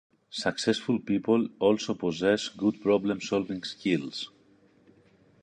Successful 0.31 0.97
people 0.97 1.47
also 1.59 1.93
possess 1.93 2.49
good 2.49 2.81
problem-solving 2.81 3.61
skills. 3.63 4.31